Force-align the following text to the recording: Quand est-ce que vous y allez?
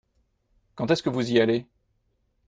Quand 0.73 0.89
est-ce 0.89 1.03
que 1.03 1.11
vous 1.11 1.31
y 1.31 1.39
allez? 1.39 1.67